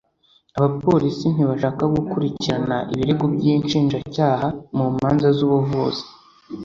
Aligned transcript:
abapolisi 0.57 1.25
ntibashaka 1.33 1.83
gukurikirana 1.95 2.77
ibirego 2.93 3.23
by'inshinjabyaha 3.33 4.47
mu 4.77 4.85
manza 5.01 5.29
z'ubuvuzi 5.37 6.03